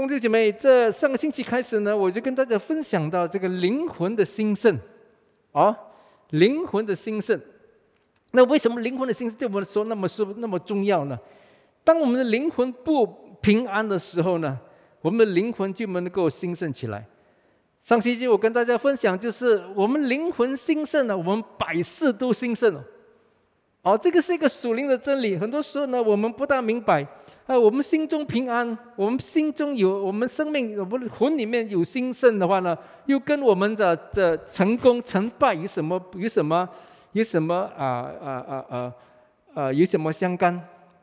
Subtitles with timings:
[0.00, 4.74] 兄弟姐妹，这上个星期开始呢，我就跟大家分享到这个灵魂的兴盛，
[5.52, 5.76] 啊，
[6.30, 7.38] 灵魂的兴盛。
[8.30, 11.18] 那为什么灵魂的兴盛对我们说那么是那么重要呢？
[11.84, 13.06] 当我们的灵魂不
[13.42, 14.58] 平安的时候呢，
[15.02, 17.06] 我们的灵魂就能够兴盛起来。
[17.82, 22.82] 上星期我跟大家分享，就是我们灵魂兴盛了，我们百事都兴盛。
[23.82, 25.38] 哦，这个是一个属灵的真理。
[25.38, 27.06] 很多时候呢，我们不大明白。
[27.46, 36.68] 啊，我们心中平安，我们心中有我们生命，我们魂里面有兴盛的话呢，又跟我们的的成功成败有什么有什么
[37.12, 38.94] 有什么啊啊啊啊
[39.54, 40.62] 啊有什么相干？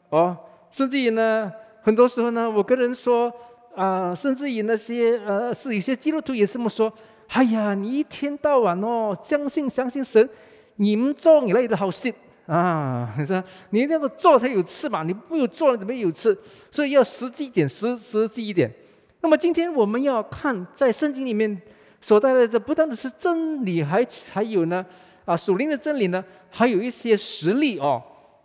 [0.10, 0.38] 哦，
[0.70, 3.30] 甚至于呢，很多时候呢，我跟人说
[3.76, 6.94] 啊，甚至于那些呃，是有些基督徒也这么说。
[7.30, 10.30] 哎呀，你一天到晚哦，相信相信神，
[10.76, 12.14] 你们做你类的好事。
[12.48, 16.36] 啊，你说你那个做才有刺嘛，你不有做怎么有刺？
[16.72, 18.72] 所以要实际一点，实实际一点。
[19.20, 21.62] 那么今天我们要看在圣经里面
[22.00, 24.86] 所带来的，不单只是真理，还还有呢
[25.26, 28.02] 啊属灵的真理呢，还有一些实例哦。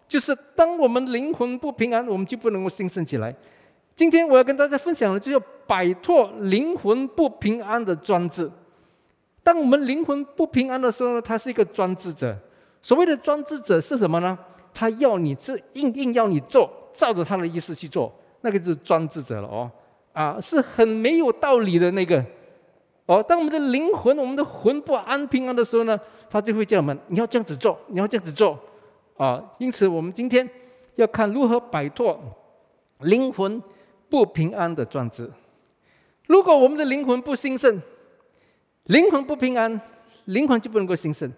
[0.09, 3.35] 就是当我们灵魂不平安，我们就不能够兴盛起来。
[3.95, 8.51] 今天我要跟大家分享的，就是摆脱灵魂不平安的专制。
[9.45, 12.37] 当我们灵魂不平安的时候呢，他是一个专制者。
[12.83, 14.39] 所谓的专制者是什么呢？
[14.75, 19.71] 他要你这硬硬要你做，照着他的意思去做，那个就是专制者了哦。
[20.13, 22.25] 啊，是很没有道理的那个。
[23.07, 25.99] 哦，当我们的灵魂、我们的魂不安平安的时候呢，
[26.31, 28.59] 他就会叫我们：你要这样子做，你要这样子做。
[29.17, 30.49] 啊，因此我们今天
[30.97, 32.19] 要看如何摆脱
[33.01, 33.63] 灵魂
[34.09, 35.31] 不平安的专制。
[36.27, 37.81] 如果我们的灵魂不兴盛，
[38.85, 39.81] 灵魂不平安，
[40.27, 41.31] 灵魂就不能够兴盛。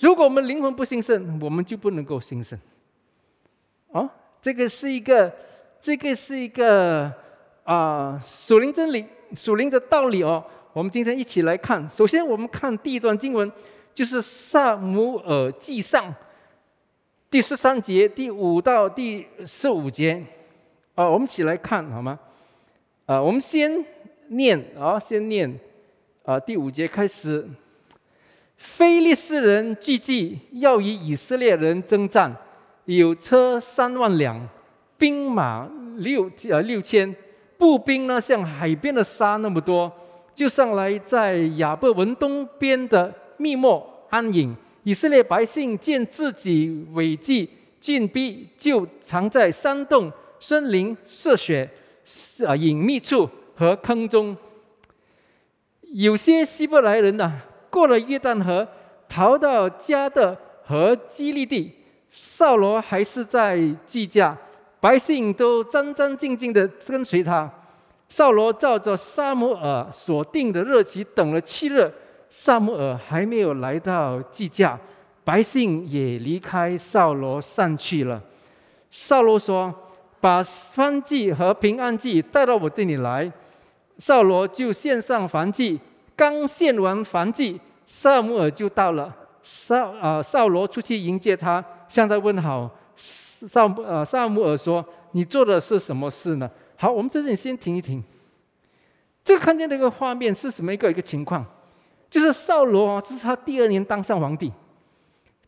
[0.00, 2.58] 如果我们灵魂不兴盛，我们就不能够兴盛。
[3.88, 4.08] 哦，
[4.40, 5.32] 这个是一个，
[5.80, 7.12] 这个是一个
[7.64, 9.04] 啊属灵真理、
[9.34, 10.44] 属灵的道理哦。
[10.72, 11.88] 我们今天一起来看。
[11.90, 13.50] 首先，我们看第一段经文，
[13.92, 16.14] 就是萨姆尔记上
[17.28, 20.22] 第十三节第五到第十五节。
[20.94, 22.18] 啊，我们一起来看好吗？
[23.06, 23.84] 啊，我们先
[24.28, 25.58] 念啊，先念
[26.24, 27.44] 啊，第五节开始。
[28.58, 32.36] 非利士人聚集，要与以色列人征战，
[32.86, 34.48] 有车三万辆，
[34.98, 37.14] 兵马六呃六千，
[37.56, 39.90] 步兵呢像海边的沙那么多，
[40.34, 44.54] 就上来在亚伯文东边的密莫安营。
[44.82, 47.48] 以色列百姓见自己违纪
[47.78, 50.10] 禁逼，就藏在山洞、
[50.40, 51.70] 森林、涉雪、
[52.44, 54.36] 啊隐秘处和坑中。
[55.92, 57.40] 有些希伯来人呢。
[57.70, 58.66] 过了约旦河，
[59.08, 61.72] 逃到加的和基利地，
[62.10, 64.36] 扫罗还是在计价，
[64.80, 67.50] 百姓都战战兢兢地跟随他。
[68.08, 71.92] 扫罗照着萨姆尔所定的日期等了七日，
[72.28, 74.78] 萨姆尔还没有来到计价，
[75.24, 78.22] 百姓也离开扫罗散去了。
[78.90, 79.74] 扫罗说
[80.20, 83.30] ：“把燔祭和平安祭带到我这里来。”
[83.98, 85.78] 扫罗就献上燔祭。
[86.18, 89.14] 刚献完燔祭，萨姆尔就到了。
[89.40, 92.68] 少啊，扫罗出去迎接他，向他问好。
[92.96, 98.02] 萨呃，萨姆尔说：“你做的是什么事呢？”好，我们这里先停一停。
[99.22, 101.46] 这个看见这个画面是什么一个一个情况？
[102.10, 104.52] 就是扫罗啊，这是他第二年当上皇帝。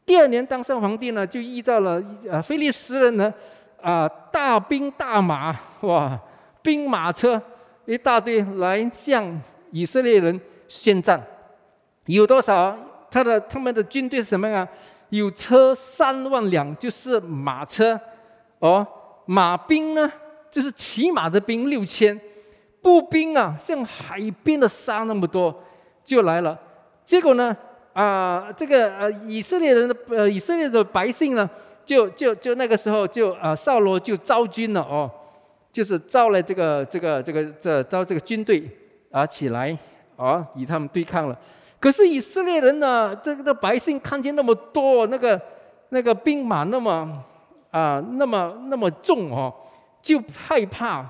[0.06, 2.00] 第二年当上皇帝呢，就遇到了
[2.30, 3.34] 呃菲利斯人呢，
[3.82, 6.16] 啊大兵大马哇，
[6.62, 7.42] 兵马车
[7.86, 9.42] 一大堆来向
[9.72, 10.40] 以色列人。
[10.70, 11.20] 宣战
[12.06, 12.78] 有多少？
[13.10, 14.66] 他的他们的军队是什么呀？
[15.08, 18.00] 有车三万两，就是马车
[18.60, 18.86] 哦。
[19.26, 20.12] 马兵呢，
[20.48, 22.18] 就是骑马的兵六千。
[22.80, 25.52] 步兵啊，像海边的沙那么多，
[26.04, 26.56] 就来了。
[27.04, 27.56] 结果呢，
[27.92, 31.50] 啊，这个呃，以色列人的呃，以色列的百姓呢，
[31.84, 35.10] 就就就那个时候就啊，扫罗就招军了哦，
[35.72, 38.70] 就是招了这个这个这个这招这个军队
[39.10, 39.76] 啊起来。
[40.20, 41.38] 啊，与他们对抗了。
[41.80, 45.40] 可是以色列人呢，这个的百姓看见那么多那个
[45.88, 47.10] 那个兵马那么
[47.70, 49.50] 啊那么那么重哦，
[50.02, 51.06] 就害怕，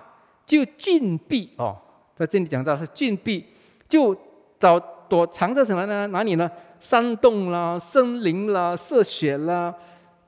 [0.46, 1.76] 就禁闭哦。
[2.14, 3.44] 在这里讲到是禁闭，
[3.88, 4.16] 就
[4.58, 4.78] 找
[5.08, 6.06] 躲藏在什么呢？
[6.08, 6.48] 哪里呢？
[6.78, 9.74] 山洞啦、森林啦、涉雪啦，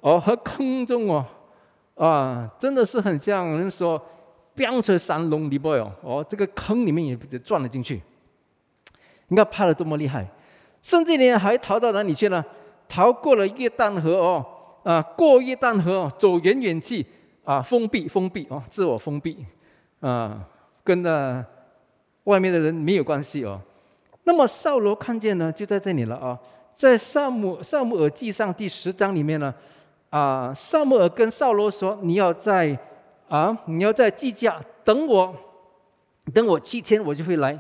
[0.01, 1.25] 哦和坑中哦，
[1.95, 4.01] 啊，真的是很像人说，
[4.55, 8.03] 飙出山窿里边哦，哦这个坑里面也就钻了进去。
[9.29, 10.27] 你看怕的多么厉害，
[10.83, 12.45] 甚至连还逃到哪里去了？
[12.89, 14.47] 逃过了约旦河哦，
[14.83, 17.07] 啊，过约旦河哦，走远远去
[17.45, 19.47] 啊，封闭封闭哦，自我封闭
[20.01, 20.39] 啊，
[20.85, 21.43] 跟那
[22.25, 23.59] 外面的人没有关系哦。
[24.25, 26.39] 那么扫罗看见呢，就在这里了啊，
[26.75, 29.55] 在萨姆萨姆尔记上第十章里面呢，
[30.11, 32.79] 啊，萨姆尔跟扫罗说：“你要在
[33.29, 35.35] 啊，你要在祭架等我，
[36.35, 37.59] 等我七天，我就会来。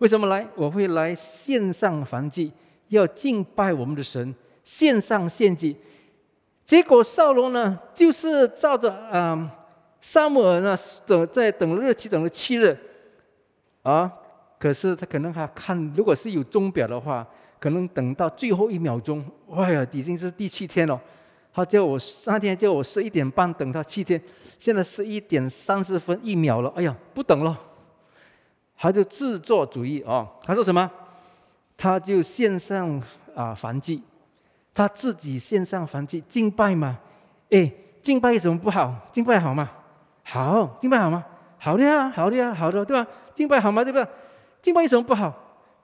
[0.00, 0.46] 为什么来？
[0.54, 2.52] 我会来献上燔祭，
[2.88, 5.76] 要敬拜我们的神，献上献祭。”
[6.64, 9.50] 结果少龙呢，就是照着啊，
[10.00, 12.78] 萨姆尔呢等在等日期等了七日，
[13.82, 14.10] 啊，
[14.58, 17.26] 可是他可能还看，如果是有钟表的话，
[17.58, 20.98] 可能等到最后一秒钟，哎呀，已经是第七天了。
[21.52, 24.22] 他叫我那天叫我十一点半等他七天，
[24.56, 27.60] 现在十一点三十分一秒了，哎呀，不等了，
[28.82, 30.90] 他就自作主意哦，他说什么？
[31.76, 33.02] 他就线上
[33.34, 34.02] 啊反击。
[34.72, 36.98] 他自己线上凡祭敬拜嘛？
[37.50, 38.94] 哎，敬拜有什么不好？
[39.12, 39.68] 敬拜好吗？
[40.22, 41.22] 好，敬拜好吗？
[41.58, 43.06] 好的呀，好的呀，好的，对吧？
[43.34, 43.84] 敬拜好吗？
[43.84, 44.08] 对不对？
[44.62, 45.30] 敬拜有什么不好？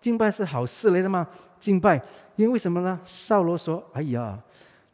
[0.01, 1.29] 敬拜是好事来的吗？
[1.61, 2.01] 敬拜，
[2.37, 2.99] 因为什么呢？
[3.05, 4.39] 少罗说：“哎呀，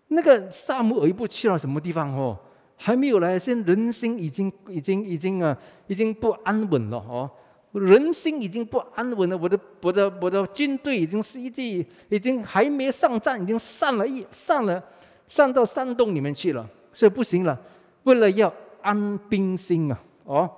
[0.08, 2.36] 那个萨姆尔又不去了什么地方哦？
[2.76, 5.56] 还没有来，现在人心已经、已经、已经啊，
[5.86, 7.30] 已经不安稳了哦。”
[7.72, 14.82] 人心已经不安稳了，我的我的我的军队已经是一记，已经还没上战，已经散了一散了，
[15.26, 17.58] 散到山洞里面去了，所以不行了。
[18.02, 18.52] 为了要
[18.82, 20.50] 安兵心啊，哦，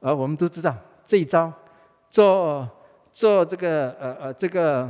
[0.00, 0.72] 啊，我们都知道
[1.04, 1.52] 这一招，
[2.08, 2.68] 做
[3.12, 4.88] 做这个呃呃这个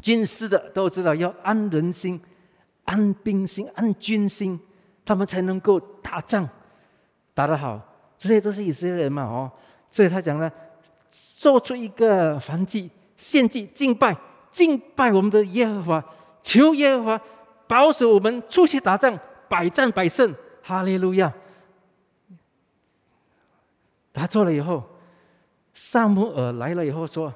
[0.00, 2.20] 军师的都知道要安人心、
[2.84, 4.60] 安兵心、安军心，
[5.04, 6.48] 他们才能够打仗
[7.34, 7.80] 打得好。
[8.16, 9.50] 这些都是以色列人嘛，哦。
[9.90, 10.50] 所以他讲呢，
[11.10, 14.16] 做出一个燔祭、献祭、敬拜、
[14.50, 16.04] 敬拜我们的耶和华，
[16.40, 17.20] 求耶和华
[17.66, 20.32] 保守我们出去打仗，百战百胜，
[20.62, 21.32] 哈利路亚。
[24.12, 24.82] 他做了以后，
[25.74, 27.32] 萨姆尔来了以后说：“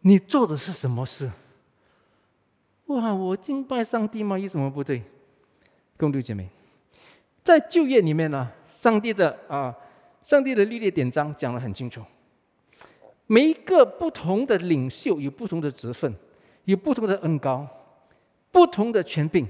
[0.00, 1.30] 你做的是什么事？”
[2.86, 4.38] 哇，我敬拜上帝吗？
[4.38, 5.02] 有什么不对？
[5.98, 6.48] 兄弟姐妹，
[7.42, 9.74] 在旧约里面呢，上帝的啊。
[10.24, 12.00] 上帝的律例典章讲得很清楚，
[13.26, 16.12] 每一个不同的领袖有不同的职分，
[16.64, 17.66] 有不同的恩高，
[18.50, 19.46] 不同的权柄。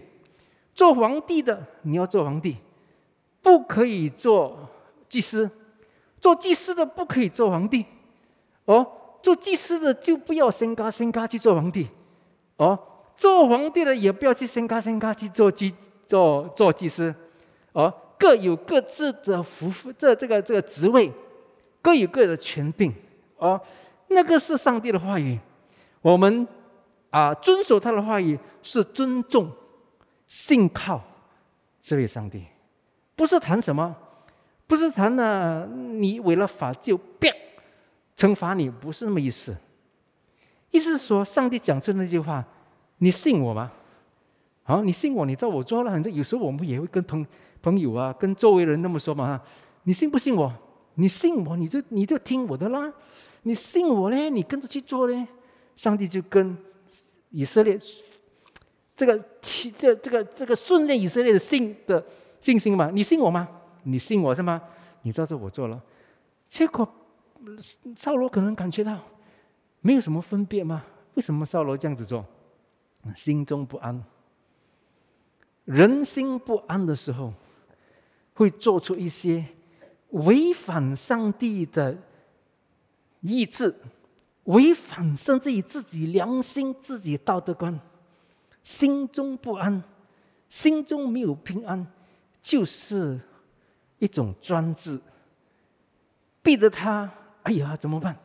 [0.75, 2.57] 做皇帝的你要做皇帝，
[3.41, 4.69] 不可以做
[5.09, 5.49] 祭司；
[6.21, 7.87] 做祭司的不可以做皇帝。
[8.65, 8.85] 哦，
[9.23, 11.87] 做祭司的就不要升高升高去做皇帝。
[12.57, 12.77] 哦，
[13.15, 15.73] 做皇帝的也不要去升高升高去做祭
[16.05, 17.15] 做做祭司。
[17.71, 17.95] 哦。
[18.19, 21.13] 各有各自的福这这个这个职位，
[21.83, 22.95] 各有各的权柄
[23.37, 23.61] 哦。
[24.09, 25.39] 那个是上帝的话语，
[26.01, 26.47] 我们
[27.11, 29.51] 啊遵守他的话语是尊重、
[30.29, 31.03] 信靠
[31.81, 32.45] 这位上帝，
[33.17, 33.95] 不是谈什么，
[34.67, 37.29] 不是谈呢你违了法就啪
[38.17, 39.57] 惩罚你，不是那么意思。
[40.71, 42.45] 意思是说，上帝讲出那句话，
[42.99, 43.73] 你信我吗？
[44.63, 45.91] 好，你信我，你照我做了。
[45.91, 47.27] 反正有时候我们也会跟同。
[47.65, 49.41] 朋友啊，跟周围人那么说嘛，
[49.85, 50.53] 你信不信我？
[50.97, 52.93] 你信我，你就你就听我的啦。
[53.45, 55.29] 你信我呢，你跟着去做呢。
[55.75, 56.57] 上帝就跟
[57.31, 57.81] 以色列
[58.95, 62.05] 这个这这个这个训练以色列的信的
[62.39, 62.91] 信心嘛。
[62.91, 63.49] 你信我吗？
[63.85, 64.61] 你信我是吗？
[65.01, 65.83] 你照着我做了。
[66.47, 66.87] 结果
[67.97, 68.99] 扫罗可能感觉到
[69.81, 70.85] 没有什么分别吗？
[71.15, 72.25] 为什么扫罗这样子做？
[73.17, 74.05] 心中不安，
[75.65, 77.33] 人心不安的时候。
[78.35, 79.45] 会做出一些
[80.11, 81.97] 违反上帝的
[83.21, 83.75] 意志、
[84.45, 87.81] 违反甚至于自己良心、自己道德观，
[88.63, 89.83] 心中不安，
[90.49, 91.87] 心中没有平安，
[92.43, 93.19] 就是
[93.99, 95.01] 一种专制，
[96.43, 97.11] 逼得他，
[97.45, 98.17] 哎呀，怎么办？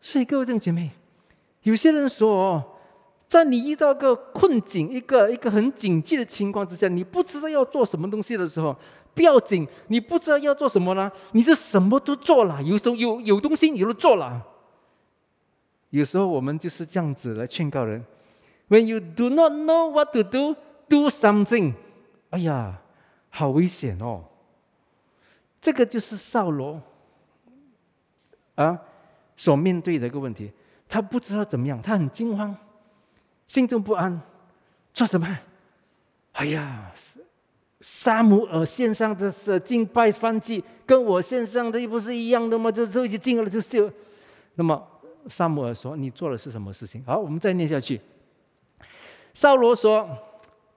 [0.00, 0.90] 所以各位弟兄姐妹，
[1.62, 2.68] 有些人说。
[3.28, 8.76] 在你遇到个困境、一个一个很紧急的情况之下，你不知道要做什么东西的时候，
[9.14, 11.10] 不要紧，你不知道要做什么呢？
[11.32, 14.46] 你就什么都做了，有东有有东西你都做了。
[15.90, 18.02] 有时候我们就是这样子来劝告人
[18.68, 20.56] ：When you do not know what to do,
[20.88, 21.74] do something。
[22.30, 22.80] 哎呀，
[23.28, 24.24] 好危险哦！
[25.60, 26.80] 这个就是少罗
[28.54, 28.80] 啊
[29.36, 30.50] 所面对的一个问题，
[30.88, 32.56] 他不知道怎么样，他很惊慌。
[33.46, 34.18] 心中不安，
[34.94, 35.38] 做什么？
[36.32, 36.90] 哎呀，
[37.84, 42.70] 萨姆尔线上的是敬拜翻祭，跟我线上的又不是一样的吗？
[42.70, 43.92] 这这已经进了就是。
[44.54, 44.80] 那么
[45.26, 48.00] 萨姆尔说：“你做的是什么事情？”好，我们再念下去。
[49.34, 50.08] 扫罗说：“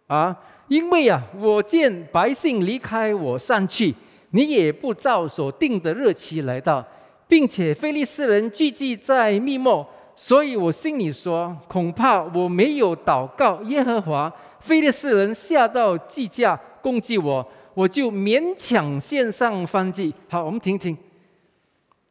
[0.08, 0.36] 啊，
[0.68, 3.94] 因为啊，我见百姓离开我散去，
[4.32, 6.84] 你也不照所定的日期来到，
[7.28, 9.86] 并且非利士人聚集在密末，
[10.16, 20.14] 所以我心里说，恐怕我没有祷告耶和华，非利士人下到计价攻击我，我就勉强线上燔祭。
[20.30, 20.96] 好，我们听听。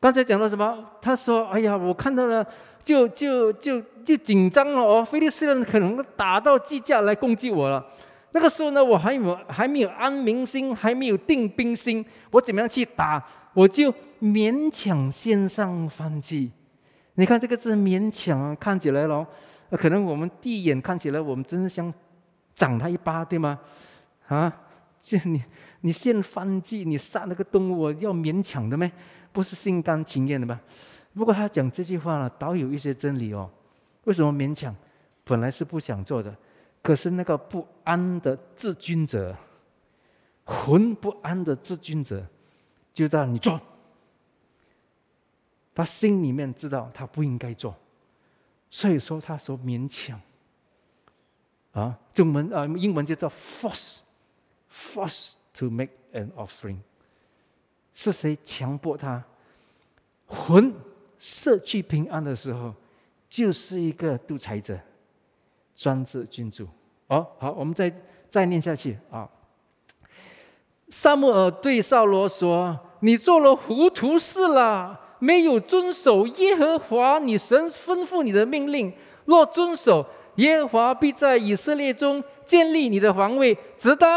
[0.00, 0.85] 刚才讲到什么？
[1.00, 2.45] 他说：“哎呀，我看到了，
[2.83, 7.87] 就就就就紧张了哦，菲利斯人可能打到计价来攻击我了。
[8.33, 13.25] 那个时候呢，我还没有还没有安民心，还没有定兵心，我怎么样去打？
[13.52, 16.50] 我就勉强线上反击。
[17.14, 19.25] 你看这个字勉强，看起来咯，
[19.71, 21.95] 可能我们第一眼看起来，我们真的想
[22.52, 23.57] 掌他一巴，对吗？
[24.26, 24.50] 啊，
[25.07, 25.45] 这你
[25.83, 28.91] 你献反击，你杀那个动物要勉强的咩？”
[29.35, 30.59] 不是心甘情愿的吗？
[31.13, 33.51] 不过他讲这句话呢，倒有一些真理哦。
[34.05, 34.75] 为什么勉强？
[35.25, 36.35] 本来是不想做的，
[36.83, 39.37] 可是那个不安的自君者，
[40.45, 42.25] 魂不安的自君者，
[42.95, 43.61] 就让你做。
[45.75, 47.75] 他心里面知道他不应该做，
[48.71, 50.19] 所以说他说勉强。
[51.73, 53.99] 啊，中文啊，英文就叫 force
[54.75, 56.78] force，force to make an offering。
[57.95, 59.23] 是谁强迫他
[60.26, 60.75] 魂
[61.19, 62.75] 失去平安的时候，
[63.31, 64.76] 就是一个独裁者、
[65.76, 66.66] 专制君主。
[67.07, 67.93] 哦，好，我们再
[68.28, 69.28] 再念下去啊。
[70.88, 78.93] 萨母尔对扫罗说：“你做了糊涂事了，没有遵守耶和华你神吩咐你的命令。
[79.25, 80.04] 若遵守，
[80.37, 84.09] 耶和华必在以色列中建立你的皇位，直到。”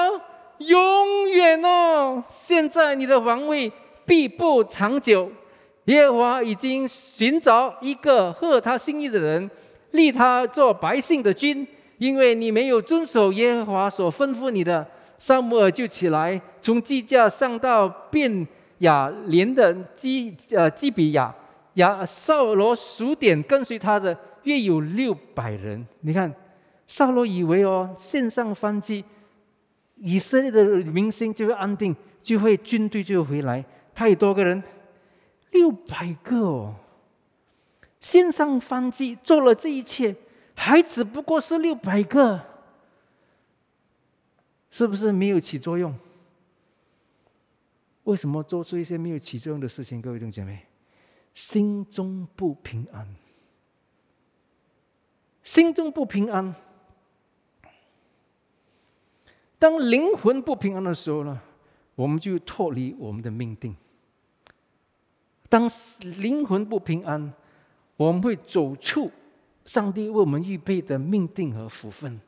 [0.60, 2.22] 永远哦！
[2.26, 3.72] 现在你的王位
[4.06, 5.32] 必不长久。
[5.86, 9.50] 耶和华已经寻找一个合他心意的人，
[9.92, 11.66] 立他做百姓的君。
[11.98, 14.86] 因为你没有遵守耶和华所吩咐你的，
[15.18, 18.48] 萨姆尔就起来，从基架上到便
[18.80, 21.34] 雅连的基呃基比亚，
[21.76, 25.84] 亚扫罗数点跟随他的约有六百人。
[26.02, 26.32] 你看，
[26.86, 29.04] 扫罗以为哦，线上翻机。
[30.00, 33.64] 以色列的民心就会安定，就会军队就会回来。
[33.94, 34.62] 太多个人，
[35.52, 36.76] 六百个哦，
[38.00, 40.16] 线上翻机做了这一切，
[40.54, 42.40] 还只不过是六百个，
[44.70, 45.98] 是不是没有起作用？
[48.04, 50.02] 为什么做出一些没有起作用的事情？
[50.02, 50.66] 各位弟兄姐妹，
[51.34, 53.16] 心中不平安，
[55.44, 56.56] 心中不平安。
[59.60, 61.40] 当灵魂不平安的时候呢，
[61.96, 63.76] 我们就脱离我们的命定。
[65.50, 65.68] 当
[66.20, 67.34] 灵魂不平安，
[67.96, 69.10] 我们会走出
[69.66, 72.20] 上帝为我们预备的命定和福分。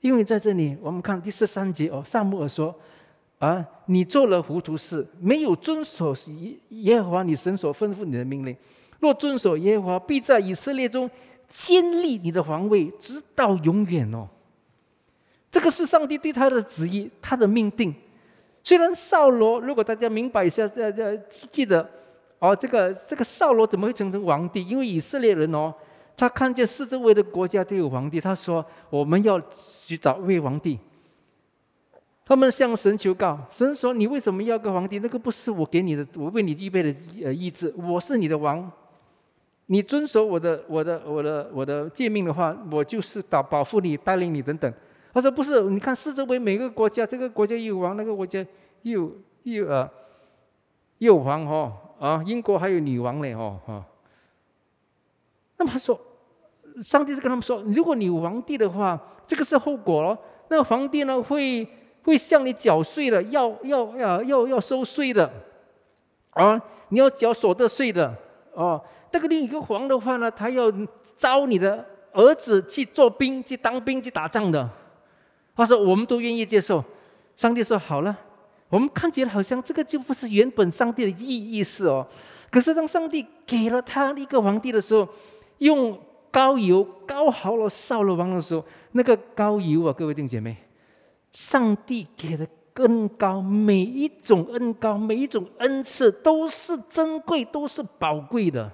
[0.00, 2.74] 因为在这里，我们看第十三节哦，萨母尔说
[3.38, 8.56] ：“啊，你做了糊涂事，没有遵守耶耶和华你神所吩咐你的命令。
[9.00, 11.10] 若遵守耶和华，必在以色列中
[11.46, 14.26] 建立你的皇位，直到永远哦。”
[15.50, 17.94] 这个是上帝对他的旨意，他的命定。
[18.62, 21.88] 虽然扫罗，如果大家明白一下，呃呃，记得
[22.38, 24.66] 哦，这个这个扫罗怎么会成成皇帝？
[24.66, 25.74] 因为以色列人哦，
[26.16, 29.40] 他看见四周围的国家都有皇帝，他说我们要
[29.86, 30.78] 去找位皇帝。
[32.24, 35.00] 他们向神求告，神说：“你为什么要个皇帝？
[35.00, 37.74] 那个不是我给你的，我为你预备的呃意志。
[37.76, 38.70] 我是你的王，
[39.66, 44.72] 你遵守我的我的我的我的诫命的话，我就是保保护你，带领你等等。”
[45.12, 48.46] 他说：“不是，你看四周围每个国家，这个国家有王，那个国家
[48.82, 49.10] 又
[49.42, 49.90] 又呃
[50.98, 53.84] 有王哈啊，英国还有女王嘞哈哈。
[55.56, 56.00] 那么他说，
[56.80, 60.16] 上帝就跟他们说，如果你有皇帝的话，这个是后果咯。
[60.48, 61.66] 那个皇帝呢，会
[62.04, 65.28] 会向你缴税的，要要要要要收税的
[66.30, 68.14] 啊，你要缴所得税的
[68.54, 68.80] 哦。
[69.10, 70.72] 那个另一个皇的话呢，他要
[71.16, 74.70] 招你的儿子去做兵，去当兵，去打仗的。”
[75.60, 76.84] 他说：“我们都愿意接受。”
[77.36, 78.18] 上帝说：“好了。”
[78.70, 82.06] 我们看起来好像这个就不是原本上帝的意意思哦。
[82.52, 85.08] 可是当上帝给了他一个皇帝的时候，
[85.58, 85.98] 用
[86.30, 90.56] 高油高好了扫罗王的时候，那个高油啊，各位弟兄姐妹，
[91.32, 98.70] 上帝给的恩高，每一种恩高，每一种恩赐都是珍贵，都是宝贵的。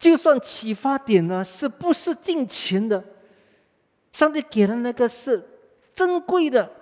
[0.00, 3.04] 就算启发点呢，是不是金钱的？
[4.16, 5.46] 上帝给的那个是
[5.92, 6.72] 珍贵的，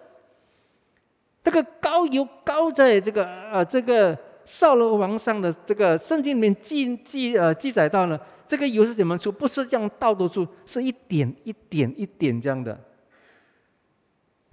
[1.43, 9.33] 这个高油高在这个呃这个扫罗王上的这个圣经里面记记呃记载到了，这个油是怎么出？
[9.33, 12.79] 不是这样倒得出，是一点一点一点这样的。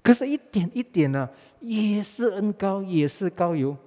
[0.02, 3.78] 可是，一点一点呢，也是恩高，也是高油。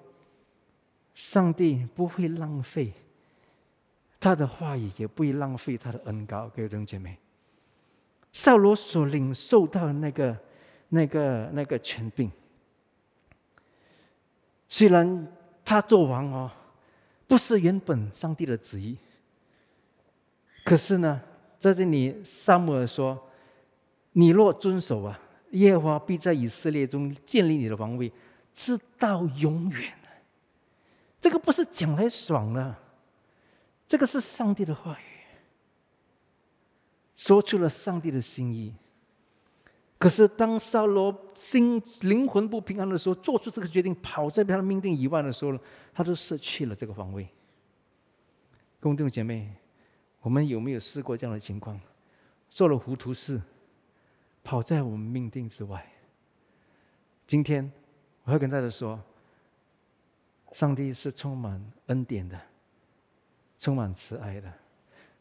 [1.16, 2.92] 上帝不会浪费
[4.20, 7.18] 他的话语，也不会浪费他的恩膏，各位弟兄姐妹。
[8.34, 10.36] 扫罗所领受到那个、
[10.88, 12.30] 那个、那个权柄，
[14.68, 15.32] 虽然
[15.64, 16.50] 他做王哦，
[17.28, 18.98] 不是原本上帝的旨意，
[20.64, 21.22] 可是呢，
[21.58, 23.30] 在这里，萨姆尔说
[24.12, 25.18] ：“你若遵守啊，
[25.52, 28.12] 耶和华必在以色列中建立你的王位，
[28.52, 29.92] 直到永远。”
[31.20, 32.76] 这个不是讲来爽的，
[33.86, 35.13] 这个是上帝的话语。
[37.16, 38.74] 说出了上帝的心意，
[39.98, 45.58] 可是当扫罗心灵魂不平安的时候，做出这个决定，跑在他的命定以外的时候，
[45.92, 47.24] 他就失去了这个皇位。
[48.80, 49.50] 弟兄姐妹，
[50.20, 51.80] 我们有没有试过这样的情况？
[52.50, 53.40] 做了糊涂事，
[54.42, 55.90] 跑在我们命定之外。
[57.26, 57.72] 今天
[58.24, 59.00] 我要跟大家说，
[60.52, 62.38] 上帝是充满恩典的，
[63.58, 64.52] 充满慈爱的。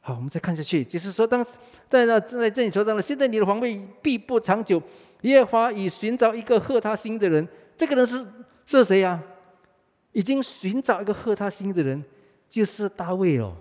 [0.06, 1.42] 好，我们再看下去，就是说，当
[1.88, 4.82] 在那在这里说到了，现在你的皇位必不长久。
[5.22, 8.28] 耶和华已寻找一个合他心的人，这个人是
[8.66, 9.24] 是谁呀？
[10.12, 12.04] 已经寻找一个合他心的人，
[12.50, 13.56] 就是大卫哦。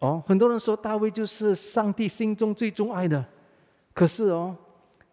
[0.00, 3.24] 哦，很多人说大卫就是上帝心中最钟爱的，
[3.94, 4.56] 可是哦，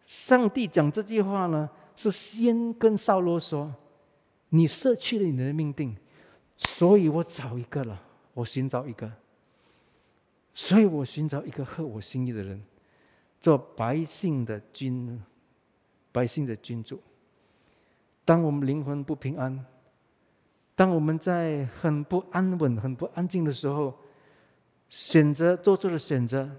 [0.07, 3.71] 上帝讲这句话呢，是先跟扫罗说
[4.49, 5.95] ：“你失去了你的命定，
[6.57, 8.01] 所以我找一个了，
[8.33, 9.07] 我寻找一个。”
[10.53, 12.61] 所以我寻找一个合我心意的人，
[13.39, 15.23] 做百姓的君，
[16.11, 17.01] 百姓的君主。
[18.25, 19.65] 当我们灵魂不平安，
[20.75, 23.93] 当我们在很不安稳、很不安静的时候，
[24.89, 26.49] 选择做错了选择，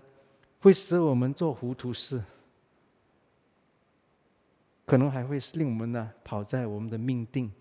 [0.61, 2.23] 会使我们做糊涂事，
[4.87, 7.53] 可能还会令我们呢跑在我们的命定、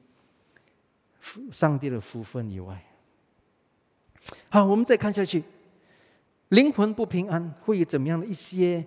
[1.51, 2.83] 上帝的福分以外。
[4.49, 5.43] 好，我们再看下去。
[6.51, 8.83] 灵魂不平安会有怎么样的一些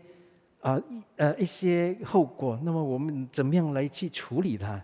[0.61, 2.59] 啊一呃一些后果？
[2.63, 4.79] 那么我们怎么样来去处理它？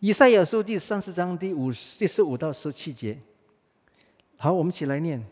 [0.00, 3.18] 以赛亚书第三十章第五第十五到十七节。
[4.38, 5.22] 好，我们一起来念：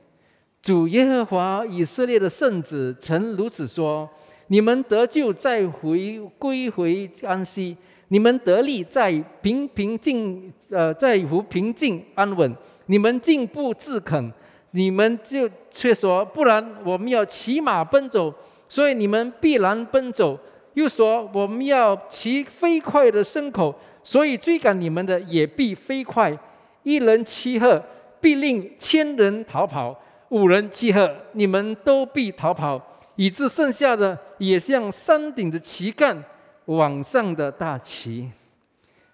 [0.60, 4.06] 主耶和华以色列的圣子曾如此说：
[4.48, 7.74] 你们得救再回归回安息，
[8.08, 12.54] 你们得力在平平静呃在乎平静安稳，
[12.86, 14.30] 你们进步自肯。
[14.76, 18.34] 你们就却说，不然我们要骑马奔走，
[18.68, 20.36] 所以你们必然奔走；
[20.72, 26.36] 又说我们要骑飞快的牲口，所以追赶你们的也必飞快。
[26.82, 27.80] 一人骑鹤，
[28.20, 29.94] 必令千人逃跑；
[30.30, 32.82] 五人骑鹤，你们都必逃跑，
[33.14, 36.20] 以致剩下的也像山顶的旗杆，
[36.64, 38.28] 往上的大旗。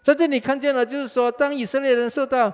[0.01, 2.51] 在这里看见了，就是说，当以色列人受到。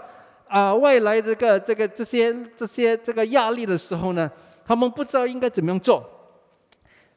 [0.48, 4.30] 啊，外来这个这个这些这些这个压力的时候呢，
[4.64, 6.02] 他们不知道应该怎么样做。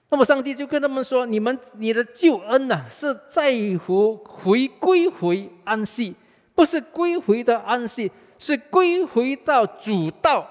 [0.10, 3.54] 那么上帝就跟他们说：“你们你的救恩呐，是在
[3.86, 6.16] 乎回归回安息，
[6.56, 10.50] 不是归回的安息，是归回到主道，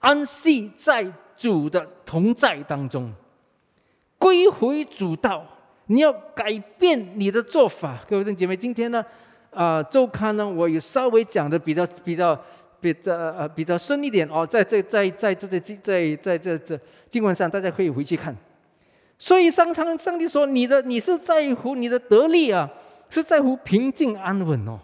[0.00, 3.10] 安息在主的同在当中，
[4.18, 5.42] 归回主道。
[5.86, 9.02] 你要改变你的做法，各位弟兄姐妹，今天呢？”
[9.56, 12.38] 啊，周刊呢，我有稍微讲的比较比较
[12.78, 18.36] 比较呃比较深一点哦，在在在在这在在在这这经文上，大家可以回去看。
[19.18, 22.68] 所以上苍上帝说，你的你是在乎你的得力啊，
[23.08, 24.78] 是在乎平静安稳哦。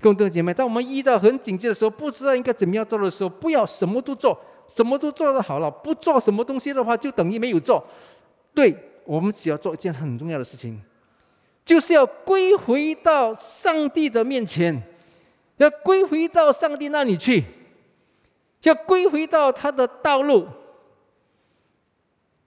[0.00, 4.36] 各位姐妹，当我们遇到很紧急的时候，不知道应该怎么样做的时候，不要什么都做，
[4.68, 7.82] 什么都做得好了，不做什么东西的话，就等于没有做。
[8.52, 10.82] 对我们只要做一件很重要的事情。
[11.64, 14.82] 就是要归回到上帝的面前，
[15.56, 17.42] 要归回到上帝那里去，
[18.64, 20.46] 要归回到他的道路，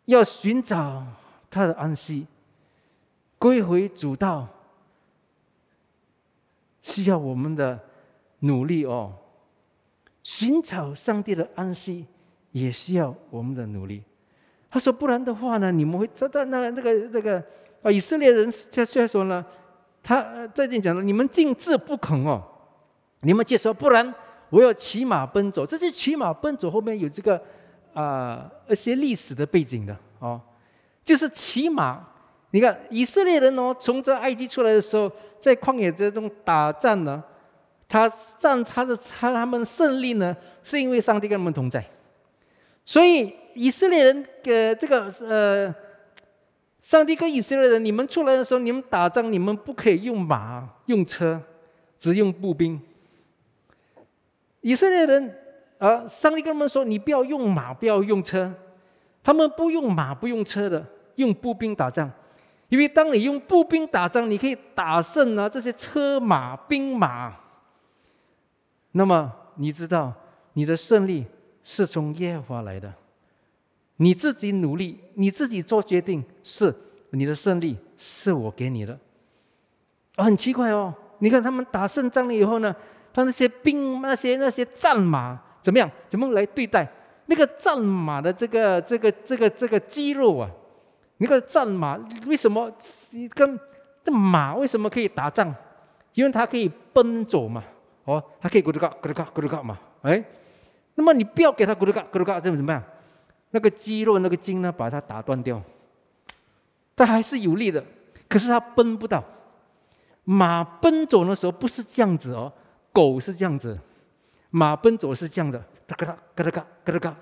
[0.06, 1.04] 要寻找
[1.50, 2.28] 他的安息，
[3.40, 4.48] 归回主道，
[6.84, 7.80] 需要我们的
[8.42, 9.16] 努力哦。
[10.22, 12.06] 寻找上帝的安息，
[12.52, 14.04] 也需要我们的努力。
[14.70, 17.44] 他说：“不然的话呢，你们会知道那那个那个。”
[17.84, 19.46] 啊，以色列人现在说呢，
[20.04, 22.44] 他最近讲了，你们静志不肯哦，
[23.22, 24.13] 你们接受，不然
[24.50, 25.66] 我要骑马奔走。
[25.66, 27.42] 这些骑马奔走后面有这个
[27.94, 30.42] 啊一些历史的背景的哦，
[31.04, 32.04] 就是骑马。
[32.52, 37.24] 你看以色列人哦，从这埃及出来的时候，在旷野之中打仗呢，
[37.88, 38.10] 他
[38.40, 41.86] 战他的他他们胜利呢，是因为上帝跟他们同在。
[42.86, 45.74] 所以以色列人的这个呃。
[46.88, 51.38] 上帝跟以色列人，你们出来的时候，你们打仗，你们不可以用马、用车，
[51.97, 52.80] 只用步兵。
[54.62, 55.38] 以色列人
[55.80, 58.54] 啊，上帝跟他们说：“你不要用马，不要用车。”
[59.21, 60.82] 他们不用马，不用车的，
[61.15, 62.10] 用步兵打仗。
[62.69, 67.36] 因为当你用步兵打仗，你可以打胜啊这些车马兵马。
[68.93, 70.13] 那么你知道，
[70.54, 71.26] 你的胜利
[71.65, 72.93] 是从耶和华来的。
[73.98, 76.74] 你自己努力，你自己做决定，是
[77.12, 78.98] 你的胜利是我给你的。
[80.18, 82.76] 很奇怪哦，你看他们打胜仗了以后呢，
[83.14, 85.90] 他那些兵、那些那些战马怎么样？
[86.08, 86.88] 怎么来对待
[87.26, 90.50] 那个战马的这个这个这个这个肌肉啊？
[91.18, 92.72] 你看战马为什么
[93.34, 93.60] 跟
[94.04, 95.54] 这马为什么可以打仗？
[96.14, 97.64] 因为它可以奔走嘛，
[98.06, 100.24] 哦，它可以咕噜嘎咕噜嘎咕噜嘎嘛，哎，
[100.96, 102.84] 那么你不要给它咕噜嘎咕噜嘎，这么怎么样？
[103.52, 105.62] 那个肌肉那个筋呢，把它打断掉，
[106.96, 107.84] 它还是有力的，
[108.28, 109.24] 可是它奔不到。
[110.30, 112.52] 马奔走的时候不是这样子哦，
[112.92, 113.80] 狗是这样子，
[114.50, 115.58] 马奔走是这样的，
[115.88, 117.16] 嘎哒嘎哒嘎嘎哒嘎，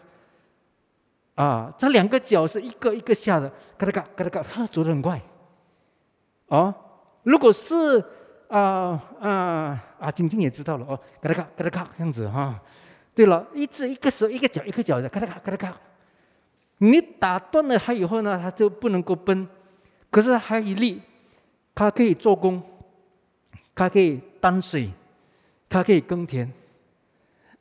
[1.36, 5.22] 啊，它两个脚是一个一个下的，嘎哒嘎嘎哒嘎，它走得很快。
[6.48, 6.74] 哦，
[7.22, 8.04] 如果是
[8.48, 12.60] 啊啊啊，晶晶也知道了哦，嘎哒嘎嘎哒嘎这样子哈。
[13.14, 15.78] 对了，一只一个手一个脚一个脚的，嘎哒嘎嘎哒嘎。
[16.80, 19.48] 你打断了它以后呢，它就不能够奔，
[20.10, 21.02] 可是还一力，
[21.74, 22.62] 它可以做工，
[23.74, 24.92] 它可以担水，
[25.70, 26.52] 它可以耕田，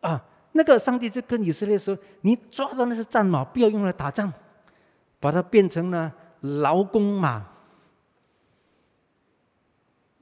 [0.01, 4.33] 啊，那个上帝就跟以色列说：“你抓到那些战马，不要用来打仗，
[5.21, 7.47] 把它变成了劳工马。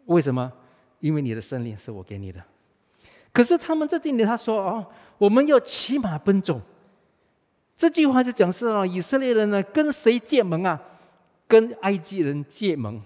[0.07, 0.53] 为什么？
[1.01, 2.43] 因为你的胜利是我给你的。
[3.33, 6.61] 可是他们这里他说：哦，我们要骑马奔走。”
[7.83, 10.81] 这句话就讲是啊，以色列人呢跟谁结盟啊？
[11.49, 13.03] 跟埃及人结盟。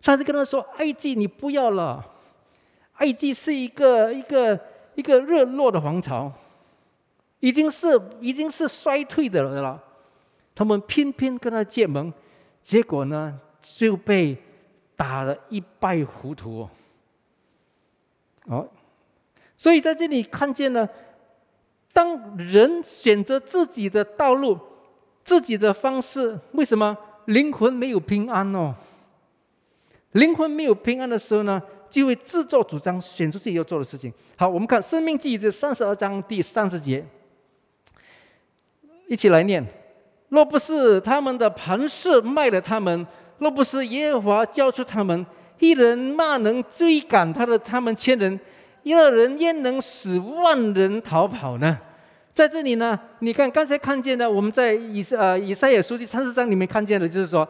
[0.00, 2.02] 上帝跟他说：“埃及你不要了，
[2.94, 4.58] 埃及是一个一个
[4.94, 6.32] 一个热落的皇朝，
[7.40, 9.78] 已经是已经是衰退的了。
[10.54, 12.10] 他们偏偏跟他结盟，
[12.62, 14.34] 结果呢就被
[14.96, 16.66] 打得一败糊涂。
[18.46, 18.66] 哦，
[19.58, 20.88] 所以在这里看见了。”
[21.92, 24.58] 当人选择自己的道路、
[25.24, 28.74] 自己的方式，为什么灵魂没有平安哦？
[30.12, 34.12] 灵魂没有平安的时候呢，就会自作主张，选出自己要做的事情。
[34.36, 37.04] 好，我们看《生命记》的三十二章第三十节，
[39.06, 39.64] 一起来念：
[40.28, 43.06] 若不是他们的盘士卖了他们，
[43.38, 45.24] 若不是耶和华交出他们，
[45.58, 48.38] 一人骂能追赶他的他们千人。
[48.82, 51.78] 一个人焉能使万人逃跑呢？
[52.32, 57.46] 在这里呢，你看刚才看见的，我们在以色呃以赛亚书记三十章里面看见的，就是说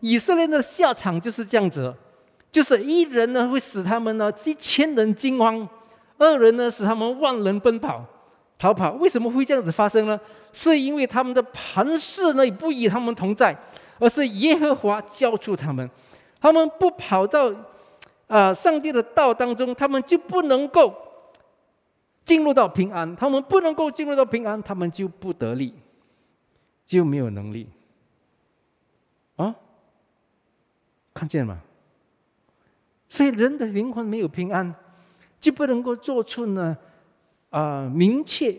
[0.00, 1.94] 以色列的下场就是这样子，
[2.52, 5.66] 就是一人呢会使他们呢一千人惊慌，
[6.18, 8.04] 二人呢使他们万人奔跑
[8.58, 8.92] 逃跑。
[8.94, 10.20] 为什么会这样子发生呢？
[10.52, 13.56] 是因为他们的盘势呢不与他们同在，
[13.98, 15.88] 而是耶和华交出他们，
[16.40, 17.50] 他们不跑到。
[18.34, 20.92] 啊，上帝的道当中，他们就不能够
[22.24, 25.72] 进入到平安；他们不能够进入到平安，他们就不得力，
[26.84, 27.68] 就没有能力。
[29.36, 29.54] 啊，
[31.14, 31.60] 看见吗？
[33.08, 34.74] 所以人的灵魂没有平安，
[35.38, 36.76] 就不能够做出呢
[37.50, 38.58] 啊明确、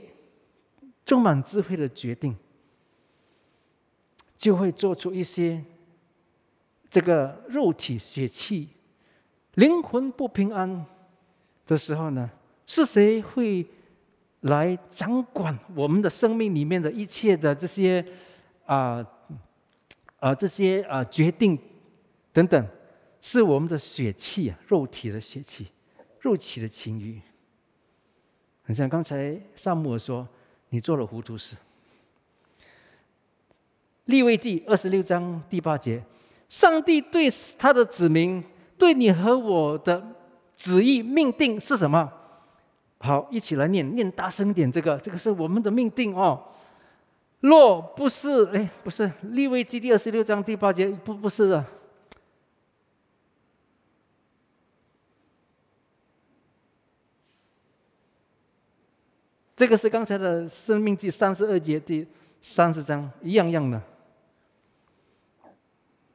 [1.06, 2.34] 充满智慧的决定，
[4.38, 5.62] 就会做出一些
[6.90, 8.70] 这个肉体血气。
[9.56, 10.86] 灵魂不平安
[11.66, 12.30] 的时候呢，
[12.66, 13.66] 是谁会
[14.42, 18.06] 来掌管我们的生命里面的一切的这些
[18.66, 19.06] 啊
[20.20, 21.58] 啊这些啊决定
[22.32, 22.68] 等等？
[23.22, 25.68] 是我们的血气啊，肉体的血气，
[26.20, 27.20] 肉体的情欲。
[28.62, 30.28] 很像刚才萨姆尔说，
[30.70, 31.56] 你做了糊涂事。
[34.06, 36.04] 立位记二十六章第八节，
[36.50, 38.44] 上帝对他的子民。
[38.78, 40.06] 对你和我的
[40.54, 42.12] 旨意命定是什么？
[43.00, 44.72] 好，一起来念，念大声点。
[44.72, 46.42] 这个，这个是我们的命定哦。
[47.42, 51.64] 若不是，哎，不是立位记第二十六章第八节，不，不是的。
[59.56, 62.08] 这个是刚才的生命记三十二节第
[62.42, 63.82] 三十章，一样样的。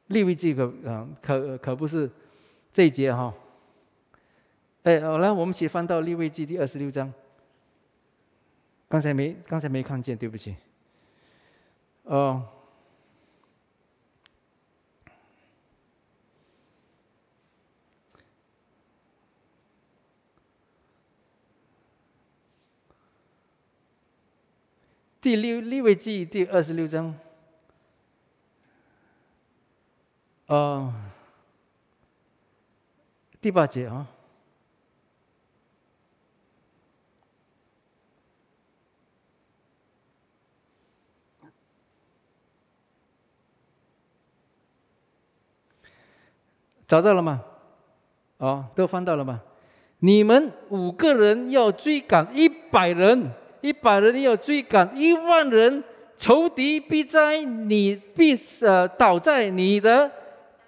[0.07, 2.09] 立位记可啊，可可不是。
[2.71, 3.33] 这一节哈，
[4.83, 7.13] 哎，好了，我们一起翻到《立位记》第二十六章。
[8.87, 10.55] 刚才没，刚才没看见，对不起。
[12.03, 12.47] 哦，
[25.19, 27.13] 第六《立位记》第二十六章。
[30.47, 30.93] 哦。
[33.41, 34.05] 第八节啊。
[46.85, 47.41] 找到了吗？
[48.37, 49.41] 哦，都翻到了吗？
[49.99, 55.83] 你们五个人要追赶一百人，一百人要追赶一万人，
[56.17, 60.11] 仇敌必在你必呃倒在你的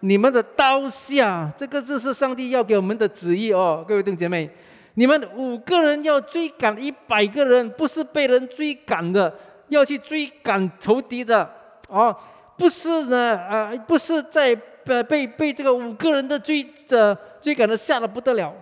[0.03, 1.51] 你们的刀下。
[1.55, 4.49] 这个就是上帝要给我们的旨意哦，各位弟兄姐妹，
[4.95, 9.33] 你们五个人要追赶一百个人，不是被人追赶的，
[9.69, 11.49] 要去追赶仇敌的
[11.87, 12.15] 哦，
[12.57, 14.57] 不是呢，呃，不是在。
[14.85, 18.53] 被被被这个五个人的追着追赶的吓得不得了，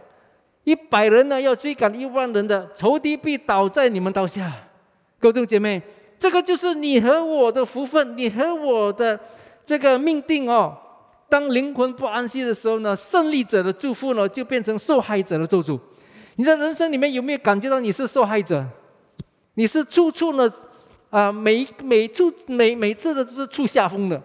[0.64, 4.52] 一百人呢要追赶一万人的仇敌必倒在你们刀下，
[5.20, 5.82] 各位弟兄姐妹，
[6.20, 9.20] 这个就是你和我的福分，你和我的
[9.66, 10.78] 这个命定哦。
[11.32, 15.80] 当灵魂不安息的时候呢，胜利者的祝福呢就变成受害者的咒诅。
[16.36, 18.65] 你在人生里面有没有感觉到你是受害者？
[19.54, 20.52] 你是处处呢
[21.10, 24.22] 啊每每处每每次的都是处下风的。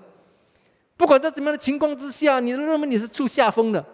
[0.97, 3.85] 不管在怎么样的情况之下，你都认为你是处下风的，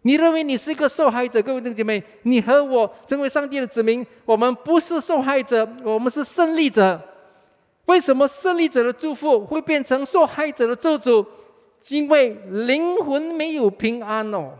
[0.00, 1.42] 你认为你是一个受害者。
[1.42, 6.98] 各位弟兄姐妹，你和我成为上帝的子民，我们不是受害者，我们是胜利者。
[7.84, 11.26] 为什么胜利者的祝福会变成受害者的咒诅？
[11.90, 14.54] 因为灵魂没有平安哦。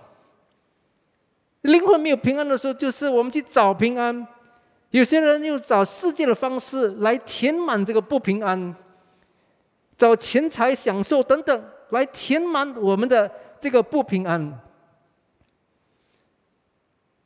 [1.63, 4.27] 灵魂没有平安的时候，就是我们去找平安。
[4.91, 8.75] 有些人用找世界的方式来填满这个不平安，
[9.99, 11.71] 找钱财、享受等等。
[11.91, 14.61] 来填满我们的这个不平安，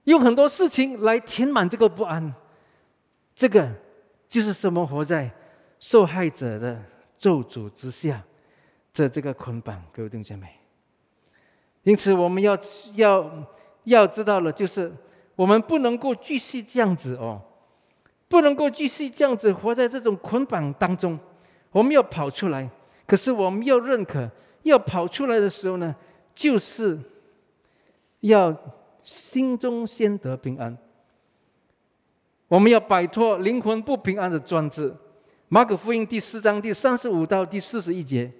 [0.04, 2.34] 用很多事情来填满这个不安，
[3.34, 3.66] 这个
[4.28, 4.86] 就是什么？
[4.86, 5.30] 活在
[5.78, 6.84] 受害者的
[7.16, 8.22] 咒诅之下，
[8.92, 10.48] 这这个捆绑，各位弟兄姐妹。
[11.82, 12.58] 因此，我们要
[12.94, 13.46] 要
[13.84, 14.92] 要知道了，就是
[15.36, 17.40] 我们不能够继续这样子哦，
[18.28, 21.18] 不能够继续这样子活在这种捆绑当中，
[21.70, 22.68] 我们要跑出来。
[23.06, 24.30] 可是，我们要认可。
[24.62, 25.96] 要跑出来的时候呢，
[26.34, 27.00] 就是
[28.20, 28.54] 要
[29.00, 30.76] 心中先得平安。
[32.46, 34.94] 我们要摆脱灵魂不平安的专制。
[35.48, 38.30] 马可福音第四章第三十五到第四十一节，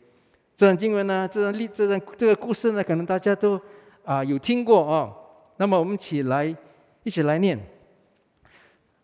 [0.60, 3.58] 这段经文呢，这段历这段这个故事呢，可能大家都
[4.04, 5.10] 啊有听过哦。
[5.56, 6.54] 那么我们起来
[7.02, 7.58] 一起来念。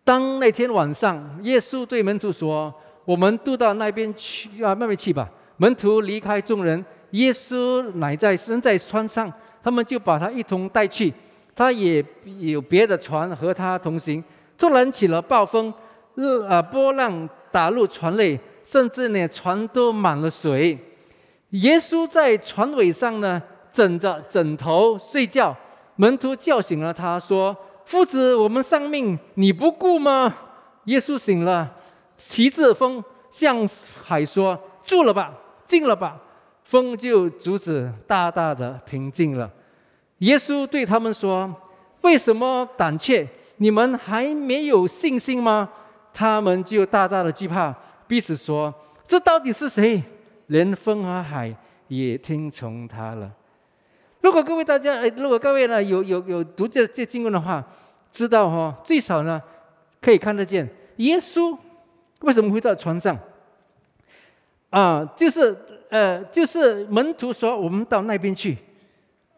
[0.04, 2.74] 当那天晚上，耶稣对门徒说
[3.06, 6.84] ：“我们渡到那边去啊，那边去吧。”门徒离开众人。
[7.12, 11.10] 耶稣乃在身在船上，他们就把他一同带去。
[11.54, 12.04] 他也
[12.50, 14.22] 有别的船和他同行。
[14.58, 15.72] 突然起了暴风，
[16.16, 20.78] 日啊波浪打入船内，甚至呢船都满了水。
[21.50, 25.56] 耶稣在船尾上呢枕着枕头睡觉。
[25.96, 27.56] 门徒叫醒了他说
[27.87, 30.35] ：“夫子，我们丧命，你不顾吗？”
[30.85, 31.72] 耶稣醒了，
[32.14, 33.66] 骑着风向
[34.02, 35.32] 海说：“住了吧，
[35.64, 36.18] 静了吧。”
[36.64, 39.50] 风就阻止，大大的平静了。
[40.18, 41.54] 耶稣对他们说
[42.02, 43.26] ：“为什么胆怯？
[43.59, 45.68] 你们还没有信心吗？”
[46.12, 47.74] 他们就大大的惧怕，
[48.06, 50.02] 彼此说：“这到底是谁？
[50.46, 51.54] 连风和海
[51.88, 53.32] 也听从他了。”
[54.22, 57.64] 如果各位大家，如果各位呢有有有读这这经文的话，
[58.11, 59.40] 知道哈，最少呢
[60.00, 61.56] 可以看得见耶稣
[62.20, 63.18] 为什么会到船上
[64.70, 65.04] 啊？
[65.16, 65.56] 就是。
[65.88, 68.59] 呃，就是门徒说我们到那边去，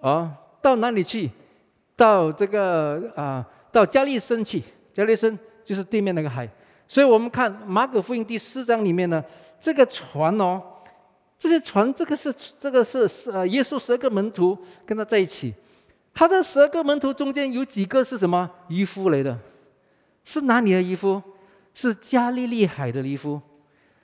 [0.01, 1.31] 啊，到哪里去？
[1.95, 4.63] 到这个啊，到加利森去。
[4.91, 6.49] 加利森就是对面那个海。
[6.89, 9.23] 所以我们看马可福音第四章里面呢，
[9.61, 10.59] 这个船哦，
[11.39, 15.55] 这些船，这个是这个是是呃，耶稣十二个门徒跟他在一起。
[16.13, 19.39] 他这十二个门徒中间有几个是什么渔夫来的？
[20.25, 21.23] 是哪里的渔夫？
[21.73, 23.41] 是加利利海的渔夫，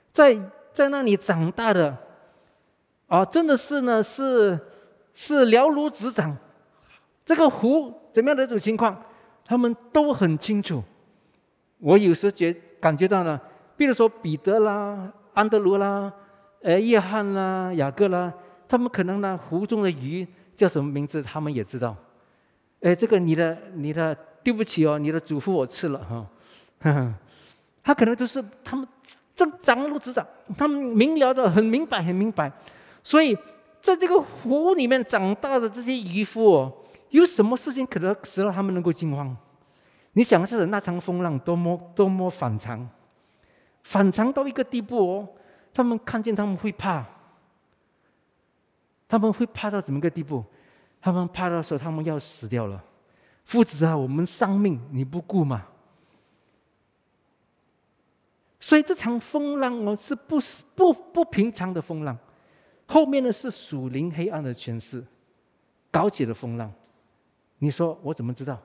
[0.09, 0.33] 在
[0.71, 1.97] 在那里长大的。
[3.07, 4.57] 啊，真的是呢，是
[5.13, 6.35] 是了如指掌。
[7.25, 9.03] 这个湖怎么样的一种情况，
[9.43, 10.81] 他们都很清楚。
[11.79, 13.39] 我有时觉感觉到呢，
[13.75, 16.11] 比如说彼得啦、安德鲁啦、
[16.65, 18.33] 呃、约翰啦、雅各啦，
[18.67, 21.95] 他们可能呢湖中的鱼叫什么名字，他们也知道。
[22.81, 26.25] 哎，这个你的你的对不起哦，你的嘱咐我吃了哈。
[27.83, 28.87] 他可能都是他们
[29.35, 30.25] 正掌如指掌，
[30.57, 32.51] 他们明了的很明白，很明白。
[33.03, 33.37] 所以，
[33.79, 36.73] 在这个湖里面长大的这些渔夫哦，
[37.11, 39.37] 有什么事情可能使到他们能够惊慌？
[40.13, 42.89] 你想，是那场风浪多么多么反常，
[43.83, 45.29] 反常到一个地步哦，
[45.75, 47.05] 他们看见他们会怕，
[49.09, 50.41] 他们会怕到怎么个地步？
[51.01, 52.81] 他们怕到说他们要死掉了。
[53.43, 55.67] 父子啊，我们丧命你不顾吗？
[58.57, 60.39] 所以这场风浪哦，是不
[60.75, 62.17] 不不平常的风浪？
[62.87, 65.05] 后面呢是属灵黑暗的诠释，
[65.91, 66.71] 搞起了风浪。
[67.57, 68.57] 你说我怎么知道？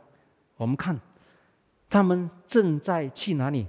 [0.57, 0.99] 我们看，
[1.89, 3.67] 他们正在去哪里？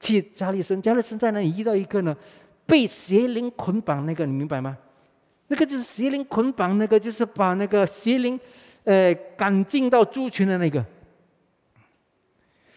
[0.00, 0.82] 去加利森。
[0.82, 2.16] 加利森在那里遇到一个呢，
[2.66, 4.76] 被邪灵捆绑那个，你明白吗？
[5.46, 8.40] 那个就是邪灵捆绑，那个就是把那个邪灵。
[8.82, 10.82] 呃，赶进到猪群的那个，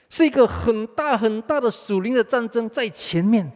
[0.09, 3.49] 是一个很大很大的属灵的战争在前面。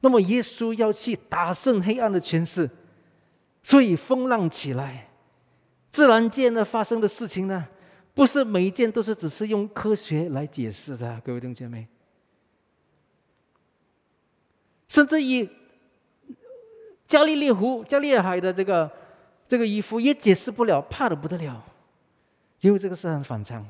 [0.00, 2.68] 那么耶稣要去打胜黑暗的权势，
[3.62, 5.08] 所以风浪起来。
[5.90, 7.66] 自然界呢发生的事情呢，
[8.12, 11.88] 不是每一件都是只是用科学来解释的，各位弟兄姐妹。
[14.88, 15.48] 甚至于
[17.06, 18.90] 加利利湖、加利海的这个。
[19.48, 21.64] 这个衣服也解释不了，怕的不得了，
[22.60, 23.66] 因为这个是很反常。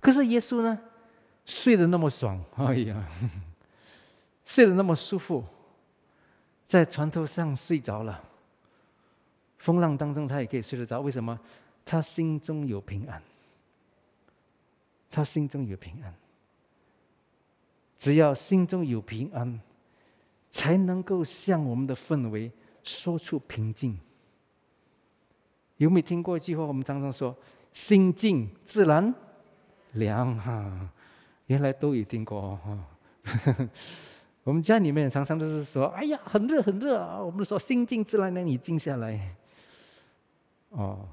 [0.00, 0.76] 可是耶稣呢，
[1.46, 3.08] 睡得那么爽，哎呀，
[4.44, 5.44] 睡得那么舒服，
[6.66, 8.24] 在船头上睡着了，
[9.58, 11.00] 风浪当中他也可以睡得着。
[11.00, 11.38] 为什么？
[11.84, 13.22] 他心中有平安，
[15.12, 16.12] 他心中有平安。
[17.96, 19.60] 只要心中有平安，
[20.50, 22.50] 才能够向我们的氛围
[22.82, 23.98] 说出平静。
[25.76, 26.64] 有没有听过一句话？
[26.64, 27.36] 我们常常说
[27.72, 29.14] “心静自然
[29.92, 30.90] 凉”哈，
[31.46, 32.78] 原来都有听过哈。
[34.42, 39.36] 我们家里面常常都是说：“哎呀，很热很热啊！”我们说“心静自然凉”，你静下来。
[40.70, 41.06] 哦，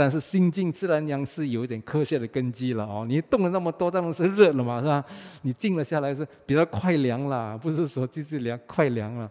[0.00, 3.04] 但是“心静自然凉”是有一点科学的根基了哦。
[3.06, 5.04] 你动了那么多，当然是热了嘛，是吧？
[5.42, 9.30] 你静了下来是比较快凉了，不是说就是凉快凉了。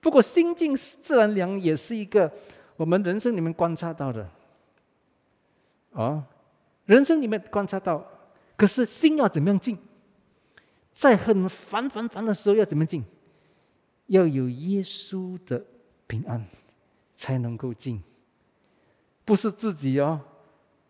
[0.00, 2.32] 不过“心静自然凉”也是一个。
[2.76, 4.28] 我们人生里面观察到的，
[5.92, 6.22] 啊，
[6.84, 8.06] 人生里面观察到，
[8.56, 9.76] 可是心要怎么样静？
[10.92, 13.02] 在很烦烦烦的时候要怎么静？
[14.06, 15.64] 要有耶稣的
[16.06, 16.44] 平安，
[17.14, 18.00] 才能够静。
[19.26, 20.18] 不是自己哦，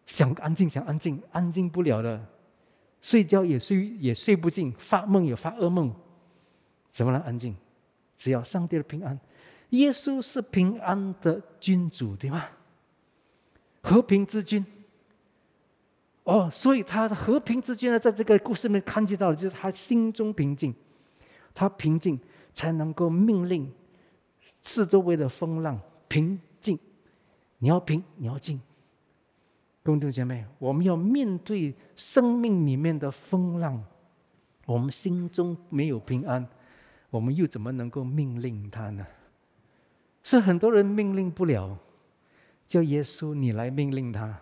[0.05, 2.25] 想安静想安静，安静不了的，
[3.01, 5.93] 睡觉也睡也睡不静，发梦也发噩梦，
[6.89, 7.57] 怎么能安静？
[8.15, 9.19] 只要上帝的平安。
[9.71, 12.45] 耶稣是平安的君主，对吗？
[13.83, 14.65] 和平之君。
[16.25, 20.75] 哦，所以他的和平之君呢，在这个故事里面看见到的，就是他心中平静，
[21.55, 22.21] 他平静
[22.53, 23.73] 才能够命令
[24.61, 26.39] 四周围的风浪平。
[27.59, 28.61] 你要平，你要静。
[29.85, 33.85] 弟兄姐妹，我们要面对生命里面的风浪，
[34.67, 36.45] 我们心中没有平安，
[37.09, 39.07] 我们又怎么能够命令他呢？
[40.25, 41.79] 是很多人命令不了，
[42.67, 44.41] 叫耶稣你来命令他。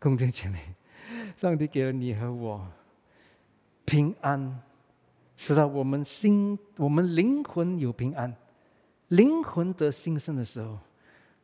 [0.00, 0.74] 恭敬姐妹，
[1.36, 2.66] 上帝给了你和我
[3.84, 4.60] 平安，
[5.36, 8.34] 使到我们心、我们灵魂有平安。
[9.08, 10.76] 灵魂得新生的时候，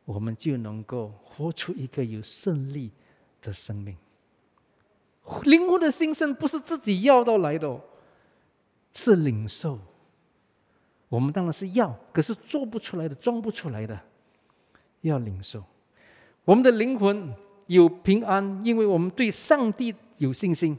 [0.09, 2.89] 我们就能够活出一个有胜利
[3.43, 3.95] 的生命。
[5.43, 7.79] 灵魂的新生不是自己要到来的，
[8.91, 9.77] 是领受。
[11.09, 14.01] 我们当然是要，可是做不出来的、装不出来的，
[15.01, 15.63] 要领受。
[16.43, 17.31] 我们的灵魂
[17.67, 20.75] 有平安，因为我们对上帝有信心，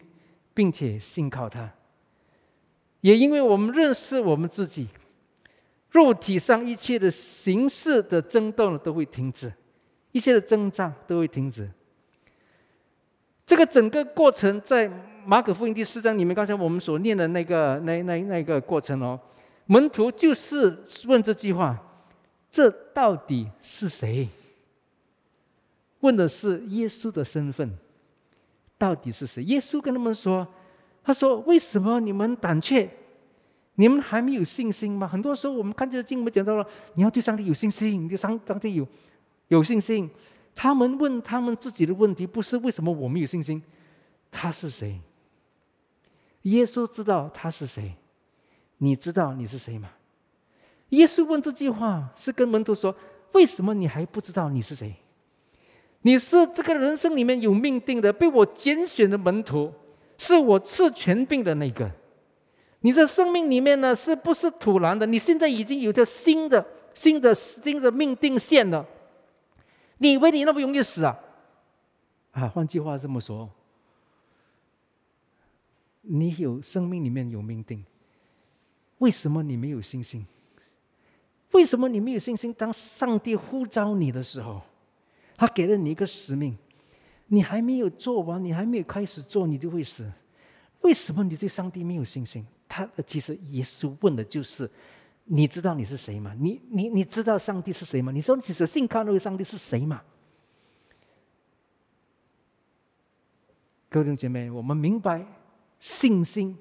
[0.52, 1.68] 并且信靠他；
[3.00, 4.88] 也因为我们认识我们自己，
[5.90, 9.52] 肉体上一切的形式的争斗呢都会停止，
[10.12, 11.68] 一切的挣扎都会停止。
[13.44, 14.88] 这个整个过程在
[15.26, 19.18] 马可福音第四章里面，刚才我们所念的那个、那、那、那个过程哦。
[19.66, 21.78] 门徒就是问这句话
[22.50, 24.28] ：“这到底是谁？”
[26.00, 27.76] 问的是耶稣的身份，
[28.78, 29.42] 到底是谁？
[29.44, 30.46] 耶稣跟他们说
[31.04, 32.88] ：“他说，为什么你们胆怯？
[33.80, 35.08] 你们还没有信心吗？
[35.08, 36.66] 很多时候我们看这个经文讲到了，
[36.96, 38.86] 你要对上帝有信心，对上上帝有
[39.48, 40.10] 有信心。
[40.54, 43.62] 他们问他们自己的问题，不是为什么我们有信心，
[44.30, 45.00] 他是谁？
[46.42, 47.94] 耶稣知道他是谁。”
[48.82, 49.90] 你知道你是谁吗？
[50.90, 52.94] 耶稣问这句话是跟门徒说
[53.32, 54.94] ：“为什么你还不知道你是谁？
[56.02, 59.72] 你是这个人生里面有命定的，被我拣选的门徒，
[60.18, 61.90] 是我赐权柄的那个。
[62.80, 65.06] 你在生命里面呢，是不是突然的？
[65.06, 68.86] 你现在已经有条新的、新的、新的命定线了。
[69.98, 71.18] 你以为你那么容易死啊？
[72.32, 73.50] 啊，换句话这么说，
[76.02, 77.84] 你有生命里面有命定。”
[78.98, 80.26] 为什么你没有信心？
[81.52, 82.52] 为什么你没有信心？
[82.54, 84.62] 当上帝呼召你的时候，
[85.36, 86.56] 他给了你一个使命，
[87.26, 90.10] 你还没有做完，你还没有开始做，你就会死。
[90.82, 92.46] 为什么你对上帝没有信心？
[92.70, 94.70] 他其实耶稣问的就是：
[95.24, 96.32] 你知道你是谁吗？
[96.38, 98.12] 你你你知道上帝是谁吗？
[98.12, 100.04] 你说其实信靠那位上帝是谁吗？
[103.88, 105.26] 各位弟兄姐妹，我们明白
[105.80, 106.56] 信心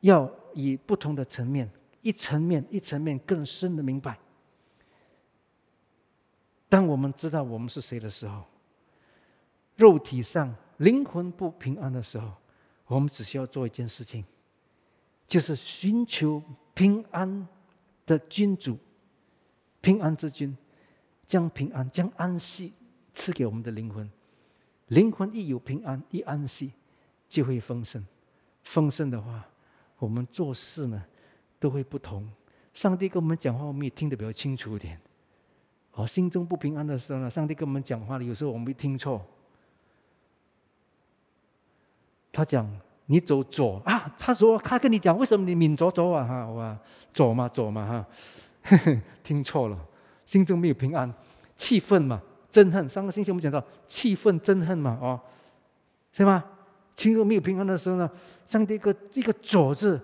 [0.00, 1.70] 要以不同的层面，
[2.02, 4.18] 一层面一层面更深的明白。
[6.68, 8.42] 当我们知道我们是谁的时候，
[9.76, 12.32] 肉体上灵魂不平安的时候，
[12.86, 14.24] 我们只需要做一件事情，
[15.30, 16.42] 就是寻求
[16.74, 17.46] 平安
[18.04, 18.76] 的君主，
[19.80, 20.56] 平安之君，
[21.24, 22.72] 将平安、将安息
[23.12, 24.10] 赐给我们的灵魂。
[24.88, 26.72] 灵魂一有平安，一安息，
[27.28, 28.04] 就会丰盛。
[28.64, 29.46] 丰盛的话，
[30.00, 31.04] 我们做事呢
[31.60, 32.28] 都会不同。
[32.74, 35.00] 上帝跟我们讲话，我们也听得比较清楚一点。
[35.92, 39.24] 哦，心中不平安的时候呢，上帝跟我们讲话了，有时候我们会听错。
[42.32, 42.68] 他讲
[43.10, 46.78] 你走左啊，他说他跟你讲为什么你抿左左啊哈，哇，
[47.12, 48.76] 左嘛左嘛哈，
[49.24, 49.76] 听错了，
[50.24, 51.12] 心中没有平安，
[51.56, 52.22] 气愤嘛。
[52.52, 55.20] 憎恨，上个星期我们讲到气愤、憎恨嘛，哦，
[56.12, 56.44] 是吗？
[56.96, 58.10] 心中没有平安的时候呢，
[58.44, 60.00] 上帝一个一个左字，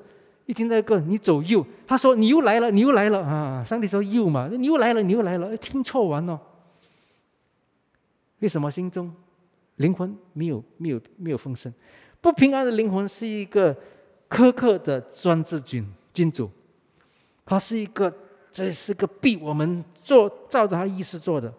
[0.47, 3.65] 一听到一个你走右，他说你又来了，你又来了啊！
[3.65, 6.41] 上帝说右嘛，你又来了，你又来了，听错完了。
[8.39, 9.13] 为什么心中
[9.77, 11.73] 灵魂没有没有没有丰盛？
[12.27, 13.73] 不平安的灵魂是一个
[14.29, 16.51] 苛刻的专制君君主，
[17.45, 18.13] 他是一个
[18.51, 21.55] 这是个逼我们做照着他意思做的。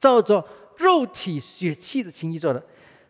[0.00, 0.42] 照着
[0.78, 2.64] 肉体血气的情谊做的，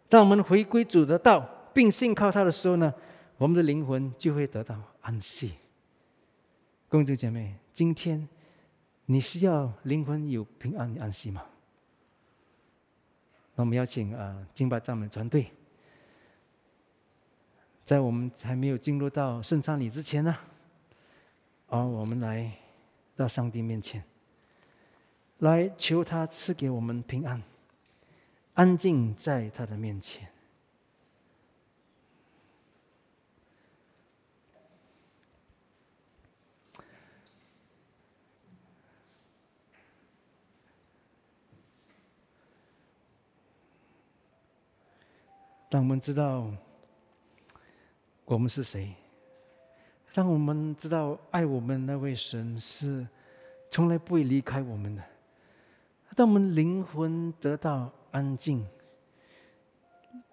[0.09, 2.93] 当我们回归主的道，并信靠他的时候呢，
[3.37, 5.53] 我们的灵魂就会得到安息。
[6.89, 8.29] 公主姐妹，今天
[9.07, 11.45] 你需要灵魂有平安安息吗？
[13.55, 15.53] 那我们邀请啊，敬拜赞美团队，
[17.85, 20.37] 在我们还没有进入到圣餐礼之前呢，
[21.69, 22.51] 啊，我们来
[23.15, 24.03] 到上帝面前。
[25.41, 27.43] 来求他赐给我们平安，
[28.55, 30.29] 安静在他的面前。
[45.69, 46.49] 当我们知道
[48.27, 48.95] 我们是谁，
[50.15, 53.07] 当我们知道爱我们那位神是
[53.71, 55.03] 从来不会离开我们的。
[56.17, 58.67] 当我们灵魂得到安静、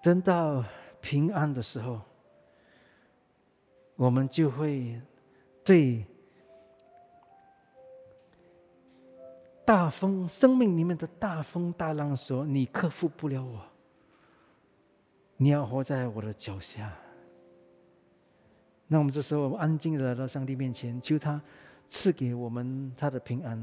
[0.02, 0.64] 得到
[1.02, 2.00] 平安的时候，
[3.98, 5.02] 我们就会
[5.66, 6.06] 对
[9.66, 13.62] 大风、生命里面的大风大浪说：“你克服不了我，
[15.36, 16.90] 你要活在我的脚下。”
[18.92, 21.42] 那我们这时候安静的来到上帝面前，求他
[21.88, 23.58] 赐给我们他的平安。